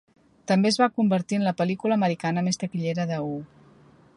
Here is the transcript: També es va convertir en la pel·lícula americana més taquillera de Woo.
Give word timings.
També 0.51 0.69
es 0.69 0.79
va 0.83 0.87
convertir 0.99 1.37
en 1.41 1.45
la 1.47 1.53
pel·lícula 1.59 1.99
americana 2.01 2.45
més 2.49 2.59
taquillera 2.65 3.07
de 3.13 3.21
Woo. 3.27 3.41